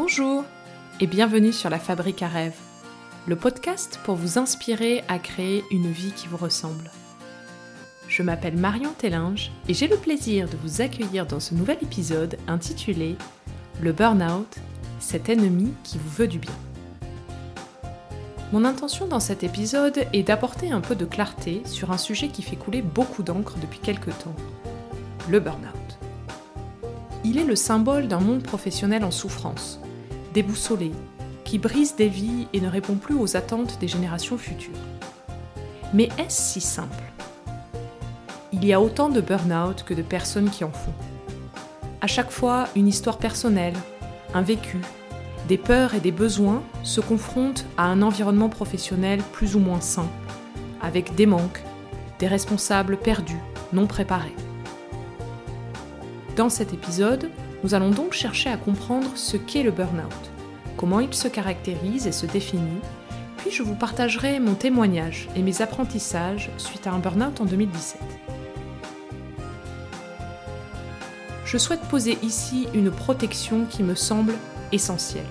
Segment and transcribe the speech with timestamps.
[0.00, 0.44] Bonjour
[1.00, 2.60] et bienvenue sur La Fabrique à rêves,
[3.26, 6.92] le podcast pour vous inspirer à créer une vie qui vous ressemble.
[8.06, 12.38] Je m'appelle Marion Tellinge et j'ai le plaisir de vous accueillir dans ce nouvel épisode
[12.46, 13.16] intitulé
[13.80, 14.46] Le Burnout,
[15.00, 16.54] cet ennemi qui vous veut du bien.
[18.52, 22.42] Mon intention dans cet épisode est d'apporter un peu de clarté sur un sujet qui
[22.42, 24.36] fait couler beaucoup d'encre depuis quelques temps,
[25.28, 25.98] le burn-out.
[27.24, 29.80] Il est le symbole d'un monde professionnel en souffrance,
[30.38, 30.92] déboussolé,
[31.42, 34.78] qui brise des vies et ne répond plus aux attentes des générations futures.
[35.92, 37.02] Mais est-ce si simple?
[38.52, 40.94] Il y a autant de burn-out que de personnes qui en font.
[42.00, 43.74] À chaque fois, une histoire personnelle,
[44.32, 44.78] un vécu,
[45.48, 50.08] des peurs et des besoins se confrontent à un environnement professionnel plus ou moins sain,
[50.80, 51.64] avec des manques,
[52.20, 53.42] des responsables perdus,
[53.72, 54.36] non préparés.
[56.36, 57.28] Dans cet épisode,
[57.64, 60.27] nous allons donc chercher à comprendre ce qu'est le burn-out,
[60.78, 62.80] comment il se caractérise et se définit,
[63.36, 68.00] puis je vous partagerai mon témoignage et mes apprentissages suite à un burn-out en 2017.
[71.44, 74.34] Je souhaite poser ici une protection qui me semble
[74.70, 75.26] essentielle.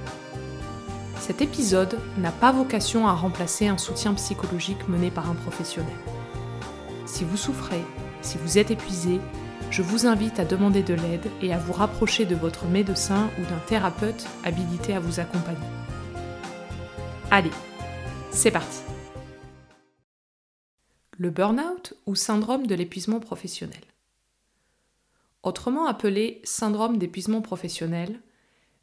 [1.20, 5.94] Cet épisode n'a pas vocation à remplacer un soutien psychologique mené par un professionnel.
[7.06, 7.84] Si vous souffrez,
[8.22, 9.22] si vous êtes épuisé,
[9.70, 13.44] je vous invite à demander de l'aide et à vous rapprocher de votre médecin ou
[13.44, 15.68] d'un thérapeute habilité à vous accompagner.
[17.30, 17.52] Allez,
[18.32, 18.80] c'est parti
[21.18, 23.82] Le burn-out ou syndrome de l'épuisement professionnel.
[25.44, 28.22] Autrement appelé syndrome d'épuisement professionnel,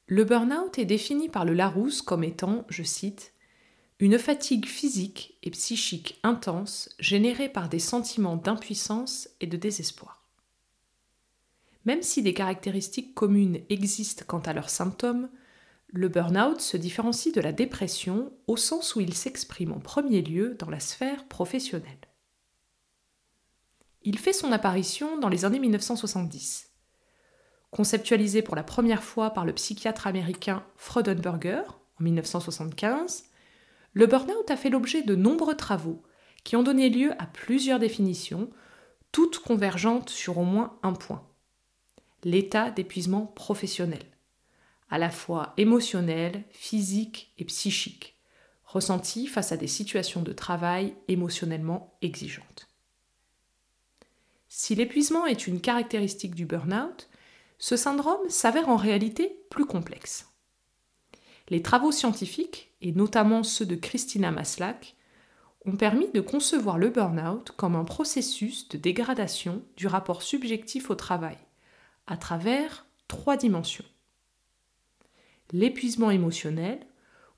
[0.07, 3.33] le burn-out est défini par le Larousse comme étant, je cite,
[4.01, 10.24] une fatigue physique et psychique intense générée par des sentiments d'impuissance et de désespoir.
[11.85, 15.29] Même si des caractéristiques communes existent quant à leurs symptômes,
[15.89, 20.57] le burn-out se différencie de la dépression au sens où il s'exprime en premier lieu
[20.59, 22.09] dans la sphère professionnelle.
[24.03, 26.71] Il fait son apparition dans les années 1970.
[27.71, 31.63] Conceptualisé pour la première fois par le psychiatre américain Freudenberger
[32.01, 33.25] en 1975,
[33.93, 36.03] le burn-out a fait l'objet de nombreux travaux
[36.45, 38.51] qui ont donné lieu à plusieurs définitions,
[39.13, 41.27] toutes convergentes sur au moins un point
[42.25, 44.05] l'état d'épuisement professionnel,
[44.91, 48.17] à la fois émotionnel, physique et psychique,
[48.65, 52.69] ressenti face à des situations de travail émotionnellement exigeantes.
[54.49, 57.09] Si l'épuisement est une caractéristique du burn-out,
[57.59, 60.29] ce syndrome s'avère en réalité plus complexe.
[61.49, 64.97] Les travaux scientifiques, et notamment ceux de Christina Maslach,
[65.67, 70.95] ont permis de concevoir le burn-out comme un processus de dégradation du rapport subjectif au
[70.95, 71.39] travail,
[72.07, 73.85] à travers trois dimensions.
[75.53, 76.87] L'épuisement émotionnel,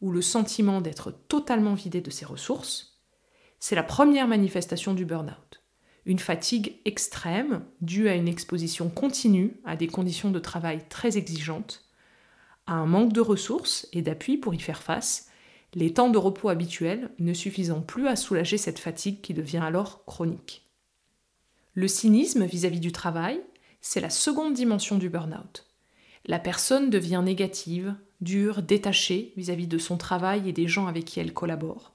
[0.01, 3.01] ou le sentiment d'être totalement vidé de ses ressources,
[3.59, 5.63] c'est la première manifestation du burn-out.
[6.05, 11.85] Une fatigue extrême due à une exposition continue à des conditions de travail très exigeantes,
[12.67, 15.31] à un manque de ressources et d'appui pour y faire face,
[15.75, 20.05] les temps de repos habituels ne suffisant plus à soulager cette fatigue qui devient alors
[20.05, 20.71] chronique.
[21.75, 23.43] Le cynisme vis-à-vis du travail,
[23.89, 25.65] c'est la seconde dimension du burn-out.
[26.25, 31.21] La personne devient négative, dure, détachée vis-à-vis de son travail et des gens avec qui
[31.21, 31.93] elle collabore.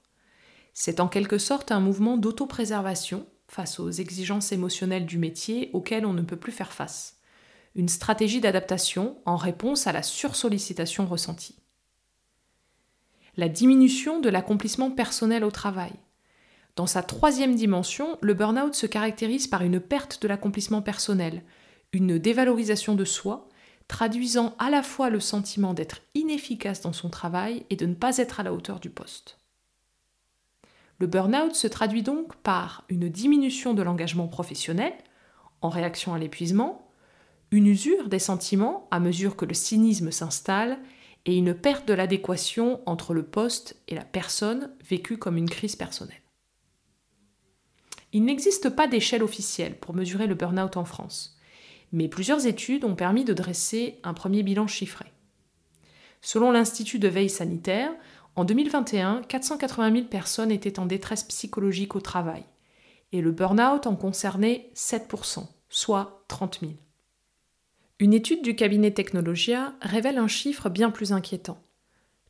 [0.73, 6.13] C'est en quelque sorte un mouvement d'autopréservation face aux exigences émotionnelles du métier auxquelles on
[6.13, 7.17] ne peut plus faire face.
[7.75, 11.57] Une stratégie d'adaptation en réponse à la sursollicitation ressentie.
[13.35, 15.91] La diminution de l'accomplissement personnel au travail.
[16.77, 21.43] Dans sa troisième dimension, le burn-out se caractérise par une perte de l'accomplissement personnel,
[21.93, 23.49] une dévalorisation de soi,
[23.87, 28.17] traduisant à la fois le sentiment d'être inefficace dans son travail et de ne pas
[28.17, 29.37] être à la hauteur du poste.
[30.99, 34.93] Le burn-out se traduit donc par une diminution de l'engagement professionnel
[35.61, 36.87] en réaction à l'épuisement,
[37.51, 40.79] une usure des sentiments à mesure que le cynisme s'installe
[41.25, 45.75] et une perte de l'adéquation entre le poste et la personne vécue comme une crise
[45.75, 46.21] personnelle.
[48.13, 51.37] Il n'existe pas d'échelle officielle pour mesurer le burn-out en France
[51.91, 55.05] mais plusieurs études ont permis de dresser un premier bilan chiffré.
[56.21, 57.91] Selon l'Institut de veille sanitaire,
[58.35, 62.45] en 2021, 480 000 personnes étaient en détresse psychologique au travail,
[63.11, 66.73] et le burn-out en concernait 7%, soit 30 000.
[67.99, 71.61] Une étude du cabinet Technologia révèle un chiffre bien plus inquiétant.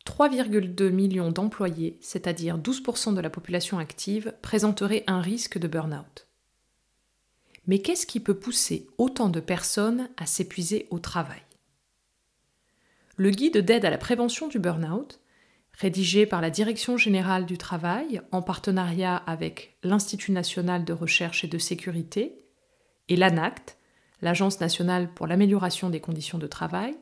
[0.06, 6.31] 3,2 millions d'employés, c'est-à-dire 12% de la population active, présenteraient un risque de burn-out.
[7.68, 11.42] Mais qu'est-ce qui peut pousser autant de personnes à s'épuiser au travail?
[13.18, 15.20] Le guide d'aide à la prévention du burn-out,
[15.74, 21.48] rédigé par la Direction générale du travail en partenariat avec l'Institut national de recherche et
[21.48, 22.46] de sécurité
[23.10, 23.78] et l'ANACT,
[24.22, 26.96] l'Agence nationale pour l'amélioration des conditions de travail,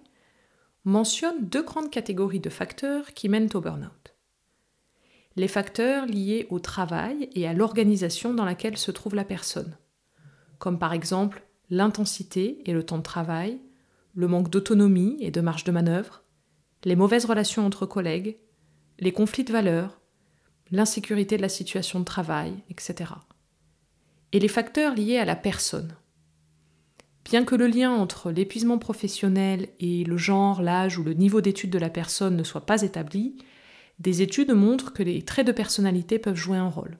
[0.86, 4.16] mentionne deux grandes catégories de facteurs qui mènent au burn-out.
[5.36, 9.78] Les facteurs liés au travail et à l'organisation dans laquelle se trouve la personne,
[10.60, 13.60] comme par exemple l'intensité et le temps de travail,
[14.14, 16.24] le manque d'autonomie et de marge de manœuvre,
[16.84, 18.38] les mauvaises relations entre collègues,
[19.00, 20.00] les conflits de valeurs,
[20.72, 23.12] l'insécurité de la situation de travail, etc.
[24.32, 25.96] Et les facteurs liés à la personne.
[27.26, 31.70] Bien que le lien entre l'épuisement professionnel et le genre, l'âge ou le niveau d'études
[31.70, 33.38] de la personne ne soit pas établi,
[34.00, 36.98] des études montrent que les traits de personnalité peuvent jouer un rôle.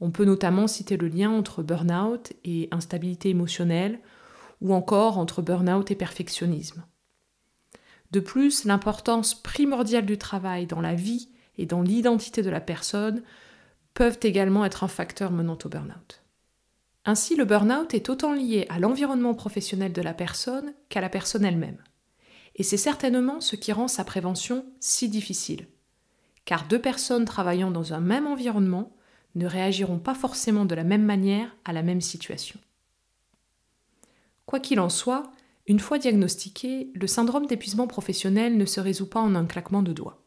[0.00, 4.00] On peut notamment citer le lien entre burn-out et instabilité émotionnelle,
[4.60, 6.84] ou encore entre burn-out et perfectionnisme.
[8.10, 11.28] De plus, l'importance primordiale du travail dans la vie
[11.58, 13.22] et dans l'identité de la personne
[13.94, 16.22] peuvent également être un facteur menant au burn-out.
[17.04, 21.44] Ainsi, le burn-out est autant lié à l'environnement professionnel de la personne qu'à la personne
[21.44, 21.82] elle-même.
[22.56, 25.68] Et c'est certainement ce qui rend sa prévention si difficile.
[26.44, 28.96] Car deux personnes travaillant dans un même environnement
[29.38, 32.58] ne réagiront pas forcément de la même manière à la même situation.
[34.46, 35.30] Quoi qu'il en soit,
[35.66, 39.92] une fois diagnostiqué, le syndrome d'épuisement professionnel ne se résout pas en un claquement de
[39.92, 40.22] doigts.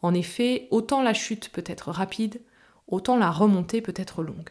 [0.00, 2.40] En effet, autant la chute peut être rapide,
[2.86, 4.50] autant la remontée peut être longue.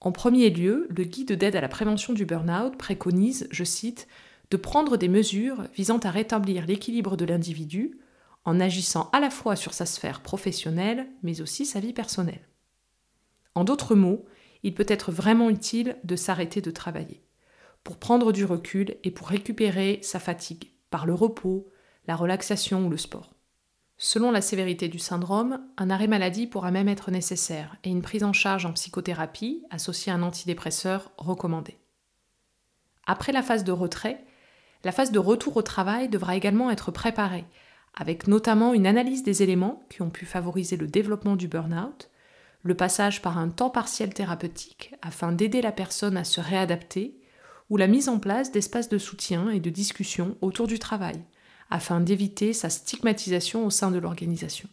[0.00, 4.08] En premier lieu, le guide d'aide à la prévention du burn-out préconise, je cite,
[4.50, 7.98] de prendre des mesures visant à rétablir l'équilibre de l'individu
[8.44, 12.48] en agissant à la fois sur sa sphère professionnelle mais aussi sa vie personnelle.
[13.54, 14.24] En d'autres mots,
[14.62, 17.22] il peut être vraiment utile de s'arrêter de travailler
[17.84, 21.68] pour prendre du recul et pour récupérer sa fatigue par le repos,
[22.06, 23.34] la relaxation ou le sport.
[23.96, 28.24] Selon la sévérité du syndrome, un arrêt maladie pourra même être nécessaire et une prise
[28.24, 31.78] en charge en psychothérapie associée à un antidépresseur recommandé.
[33.06, 34.24] Après la phase de retrait,
[34.84, 37.44] la phase de retour au travail devra également être préparée,
[37.94, 42.10] avec notamment une analyse des éléments qui ont pu favoriser le développement du burn-out,
[42.62, 47.18] le passage par un temps partiel thérapeutique afin d'aider la personne à se réadapter
[47.68, 51.22] ou la mise en place d'espaces de soutien et de discussion autour du travail,
[51.70, 54.68] afin d'éviter sa stigmatisation au sein de l'organisation.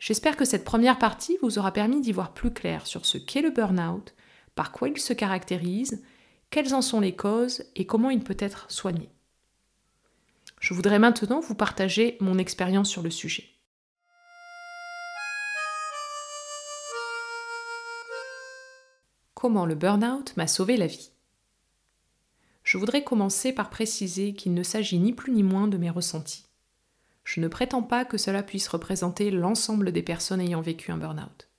[0.00, 3.40] J'espère que cette première partie vous aura permis d'y voir plus clair sur ce qu'est
[3.40, 4.14] le burn-out,
[4.54, 6.02] par quoi il se caractérise,
[6.50, 9.08] quelles en sont les causes et comment il peut être soigné.
[10.64, 13.44] Je voudrais maintenant vous partager mon expérience sur le sujet.
[19.34, 21.10] Comment le burn-out m'a sauvé la vie?
[22.62, 26.46] Je voudrais commencer par préciser qu'il ne s'agit ni plus ni moins de mes ressentis.
[27.24, 31.50] Je ne prétends pas que cela puisse représenter l'ensemble des personnes ayant vécu un burn-out.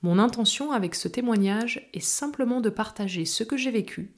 [0.00, 4.14] Mon intention avec ce témoignage est simplement de partager ce que j'ai vécu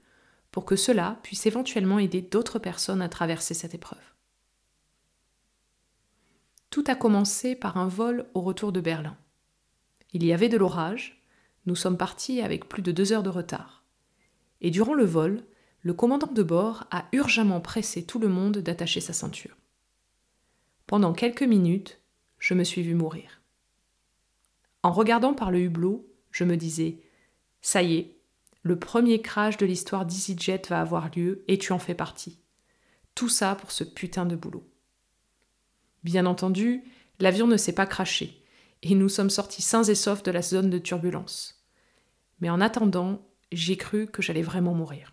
[0.56, 4.01] pour que cela puisse éventuellement aider d'autres personnes à traverser cette épreuve.
[6.70, 9.19] Tout a commencé par un vol au retour de Berlin.
[10.15, 11.22] Il y avait de l'orage,
[11.67, 13.84] nous sommes partis avec plus de deux heures de retard.
[14.63, 15.44] Et durant le vol,
[15.82, 19.58] le commandant de bord a urgemment pressé tout le monde d'attacher sa ceinture.
[20.86, 22.01] Pendant quelques minutes,
[22.39, 23.43] je me suis vu mourir.
[24.82, 27.03] En regardant par le hublot, je me disais
[27.60, 28.16] Ça y est,
[28.67, 32.41] le premier crash de l'histoire d'EasyJet va avoir lieu et tu en fais partie.
[33.15, 34.69] Tout ça pour ce putain de boulot.
[36.03, 36.82] Bien entendu,
[37.20, 38.43] l'avion ne s'est pas craché
[38.82, 41.65] et nous sommes sortis sains et saufs de la zone de turbulence.
[42.41, 45.13] Mais en attendant, j'ai cru que j'allais vraiment mourir.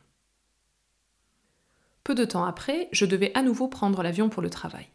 [2.04, 4.88] Peu de temps après, je devais à nouveau prendre l'avion pour le travail.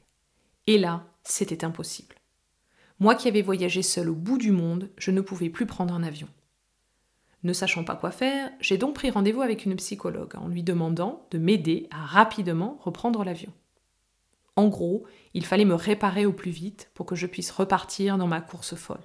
[0.67, 2.17] Et là, c'était impossible.
[2.99, 6.03] Moi qui avais voyagé seul au bout du monde, je ne pouvais plus prendre un
[6.03, 6.29] avion.
[7.45, 11.26] Ne sachant pas quoi faire, j'ai donc pris rendez-vous avec une psychologue en lui demandant
[11.30, 13.52] de m'aider à rapidement reprendre l'avion.
[14.57, 18.26] En gros, il fallait me réparer au plus vite pour que je puisse repartir dans
[18.26, 19.04] ma course folle.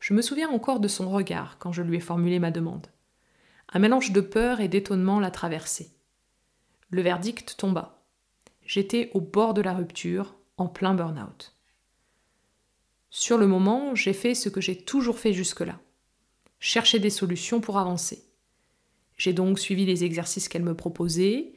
[0.00, 2.86] Je me souviens encore de son regard quand je lui ai formulé ma demande.
[3.72, 5.90] Un mélange de peur et d'étonnement l'a traversé.
[6.88, 8.02] Le verdict tomba.
[8.64, 11.54] J'étais au bord de la rupture, en plein burn-out.
[13.10, 15.78] Sur le moment, j'ai fait ce que j'ai toujours fait jusque-là.
[16.68, 18.24] Chercher des solutions pour avancer.
[19.16, 21.52] J'ai donc suivi les exercices qu'elle me proposait,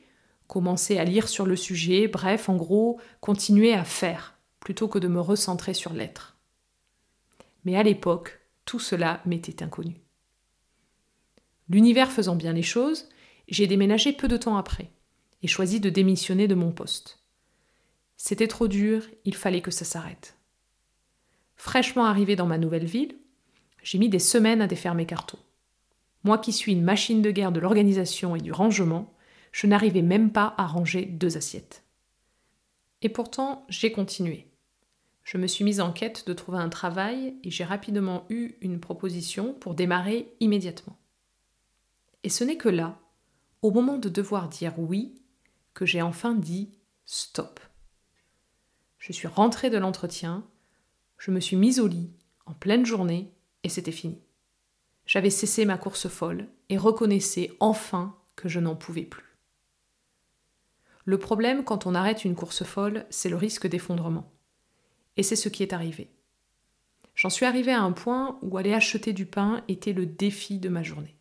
[0.46, 5.08] commencé à lire sur le sujet, bref, en gros, continuer à faire, plutôt que de
[5.08, 6.38] me recentrer sur l'être.
[7.66, 9.96] Mais à l'époque, tout cela m'était inconnu.
[11.70, 13.10] L'univers faisant bien les choses,
[13.48, 14.92] j'ai déménagé peu de temps après
[15.42, 17.24] et choisi de démissionner de mon poste.
[18.16, 20.38] C'était trop dur, il fallait que ça s'arrête.
[21.56, 23.19] Fraîchement arrivé dans ma nouvelle ville,
[23.90, 25.40] j'ai mis des semaines à défaire mes cartons.
[26.24, 29.12] Moi qui suis une machine de guerre de l'organisation et du rangement,
[29.52, 31.84] je n'arrivais même pas à ranger deux assiettes.
[33.02, 34.46] Et pourtant, j'ai continué.
[35.24, 38.80] Je me suis mise en quête de trouver un travail et j'ai rapidement eu une
[38.80, 41.00] proposition pour démarrer immédiatement.
[42.22, 43.00] Et ce n'est que là,
[43.64, 45.20] au moment de devoir dire oui,
[45.74, 46.70] que j'ai enfin dit
[47.08, 47.60] stop.
[49.00, 50.46] Je suis rentrée de l'entretien,
[51.18, 52.12] je me suis mise au lit
[52.46, 54.22] en pleine journée et c'était fini.
[55.06, 59.38] J'avais cessé ma course folle et reconnaissais enfin que je n'en pouvais plus.
[61.06, 64.32] Le problème quand on arrête une course folle, c'est le risque d'effondrement.
[65.18, 66.12] Et c'est ce qui est arrivé.
[67.16, 70.70] J'en suis arrivée à un point où aller acheter du pain était le défi de
[70.70, 71.18] ma journée.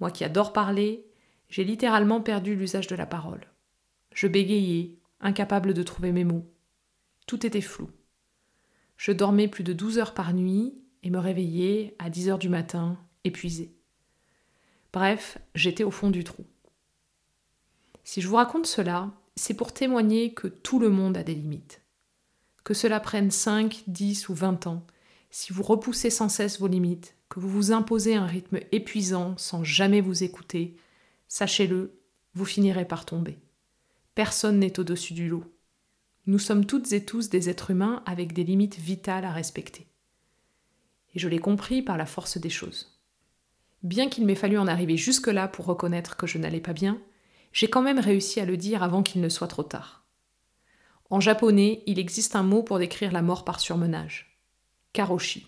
[0.00, 1.06] Moi qui adore parler,
[1.50, 3.46] j'ai littéralement perdu l'usage de la parole.
[4.14, 6.50] Je bégayais, incapable de trouver mes mots.
[7.26, 7.90] Tout était flou.
[8.96, 12.48] Je dormais plus de 12 heures par nuit et me réveillais à 10 heures du
[12.48, 13.72] matin, épuisée.
[14.92, 16.44] Bref, j'étais au fond du trou.
[18.04, 21.82] Si je vous raconte cela, c'est pour témoigner que tout le monde a des limites.
[22.64, 24.86] Que cela prenne 5, 10 ou 20 ans,
[25.30, 29.62] si vous repoussez sans cesse vos limites, que vous vous imposez un rythme épuisant sans
[29.62, 30.76] jamais vous écouter,
[31.28, 31.96] sachez-le,
[32.34, 33.38] vous finirez par tomber.
[34.14, 35.44] Personne n'est au-dessus du lot.
[36.26, 39.89] Nous sommes toutes et tous des êtres humains avec des limites vitales à respecter.
[41.14, 42.98] Et je l'ai compris par la force des choses.
[43.82, 47.00] Bien qu'il m'ait fallu en arriver jusque-là pour reconnaître que je n'allais pas bien,
[47.52, 50.04] j'ai quand même réussi à le dire avant qu'il ne soit trop tard.
[51.08, 54.38] En japonais, il existe un mot pour décrire la mort par surmenage.
[54.92, 55.46] Karoshi.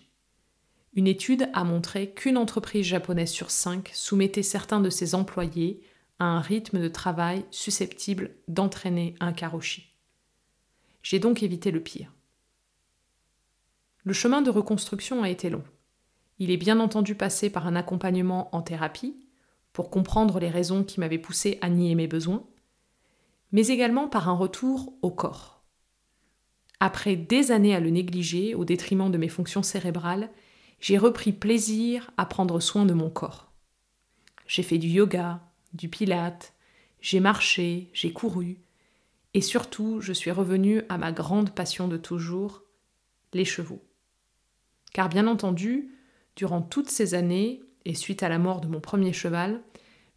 [0.95, 5.81] Une étude a montré qu'une entreprise japonaise sur cinq soumettait certains de ses employés
[6.19, 9.89] à un rythme de travail susceptible d'entraîner un karoshi.
[11.01, 12.12] J'ai donc évité le pire.
[14.05, 15.63] Le chemin de reconstruction a été long.
[16.37, 19.15] Il est bien entendu passé par un accompagnement en thérapie,
[19.71, 22.45] pour comprendre les raisons qui m'avaient poussé à nier mes besoins,
[23.51, 25.63] mais également par un retour au corps.
[26.79, 30.29] Après des années à le négliger au détriment de mes fonctions cérébrales,
[30.79, 33.51] j'ai repris plaisir à prendre soin de mon corps.
[34.47, 35.39] J'ai fait du yoga,
[35.73, 36.53] du pilate,
[36.99, 38.57] j'ai marché, j'ai couru,
[39.33, 42.63] et surtout je suis revenue à ma grande passion de toujours,
[43.31, 43.81] les chevaux.
[44.93, 45.89] Car bien entendu,
[46.35, 49.61] durant toutes ces années, et suite à la mort de mon premier cheval,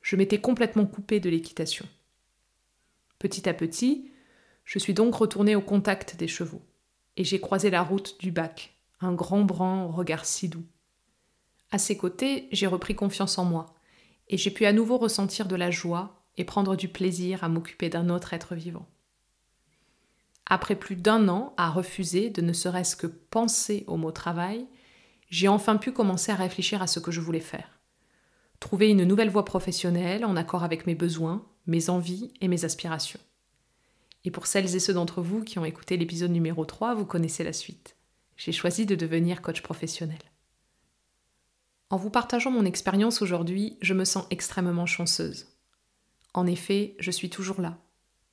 [0.03, 1.87] je m'étais complètement coupée de l'équitation.
[3.19, 4.11] Petit à petit,
[4.65, 6.63] je suis donc retournée au contact des chevaux,
[7.17, 10.65] et j'ai croisé la route du bac, un grand brun au regard si doux.
[11.71, 13.75] À ses côtés, j'ai repris confiance en moi,
[14.29, 17.89] et j'ai pu à nouveau ressentir de la joie et prendre du plaisir à m'occuper
[17.89, 18.87] d'un autre être vivant.
[20.47, 24.67] Après plus d'un an à refuser de ne serait-ce que penser au mot travail,
[25.29, 27.81] j'ai enfin pu commencer à réfléchir à ce que je voulais faire.
[28.61, 33.21] Trouver une nouvelle voie professionnelle en accord avec mes besoins, mes envies et mes aspirations.
[34.25, 37.45] Et pour celles et ceux d'entre vous qui ont écouté l'épisode numéro 3, vous connaissez
[37.45, 37.97] la suite.
[38.37, 40.19] J'ai choisi de devenir coach professionnel.
[41.91, 45.47] En vous partageant mon expérience aujourd'hui, je me sens extrêmement chanceuse.
[46.35, 47.79] En effet, je suis toujours là.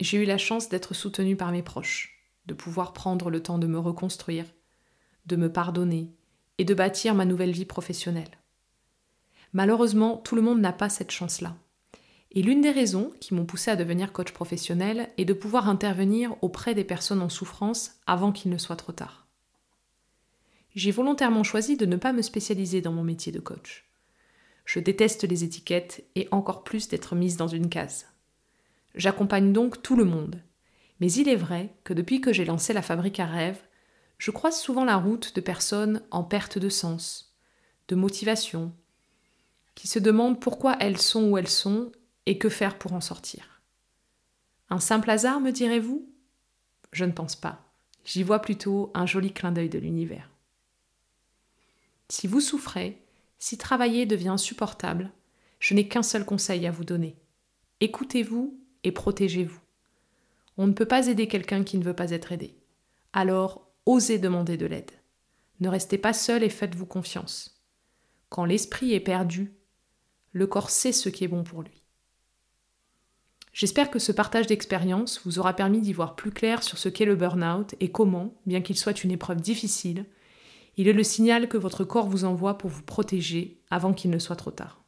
[0.03, 3.67] J'ai eu la chance d'être soutenue par mes proches, de pouvoir prendre le temps de
[3.67, 4.43] me reconstruire,
[5.27, 6.11] de me pardonner
[6.57, 8.37] et de bâtir ma nouvelle vie professionnelle.
[9.53, 11.55] Malheureusement, tout le monde n'a pas cette chance-là.
[12.31, 16.35] Et l'une des raisons qui m'ont poussé à devenir coach professionnel est de pouvoir intervenir
[16.41, 19.25] auprès des personnes en souffrance avant qu'il ne soit trop tard.
[20.75, 23.89] J'ai volontairement choisi de ne pas me spécialiser dans mon métier de coach.
[24.65, 28.07] Je déteste les étiquettes et encore plus d'être mise dans une case.
[28.95, 30.41] J'accompagne donc tout le monde.
[30.99, 33.61] Mais il est vrai que depuis que j'ai lancé la fabrique à rêves,
[34.17, 37.35] je croise souvent la route de personnes en perte de sens,
[37.87, 38.73] de motivation,
[39.75, 41.91] qui se demandent pourquoi elles sont où elles sont
[42.25, 43.61] et que faire pour en sortir.
[44.69, 46.09] Un simple hasard, me direz-vous?
[46.91, 47.65] Je ne pense pas.
[48.05, 50.29] J'y vois plutôt un joli clin d'œil de l'univers.
[52.09, 53.01] Si vous souffrez,
[53.39, 55.11] si travailler devient insupportable,
[55.59, 57.17] je n'ai qu'un seul conseil à vous donner.
[57.79, 59.59] Écoutez-vous et protégez-vous.
[60.57, 62.57] On ne peut pas aider quelqu'un qui ne veut pas être aidé.
[63.11, 64.91] Alors osez demander de l'aide.
[65.59, 67.63] Ne restez pas seul et faites-vous confiance.
[68.29, 69.53] Quand l'esprit est perdu,
[70.31, 71.83] le corps sait ce qui est bon pour lui.
[73.53, 77.05] J'espère que ce partage d'expérience vous aura permis d'y voir plus clair sur ce qu'est
[77.05, 80.07] le burn-out et comment, bien qu'il soit une épreuve difficile,
[80.75, 84.17] il est le signal que votre corps vous envoie pour vous protéger avant qu'il ne
[84.17, 84.82] soit trop tard.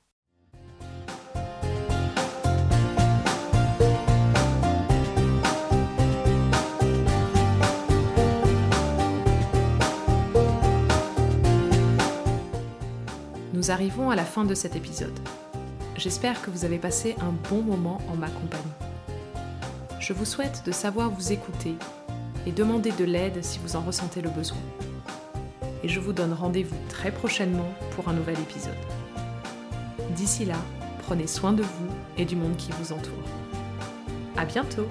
[13.56, 15.18] Nous arrivons à la fin de cet épisode.
[15.96, 18.64] J'espère que vous avez passé un bon moment en ma compagnie.
[19.98, 21.76] Je vous souhaite de savoir vous écouter
[22.46, 24.58] et demander de l'aide si vous en ressentez le besoin.
[25.84, 28.74] Et je vous donne rendez-vous très prochainement pour un nouvel épisode.
[30.18, 30.58] D'ici là,
[31.04, 33.24] prenez soin de vous et du monde qui vous entoure.
[34.36, 34.88] À bientôt!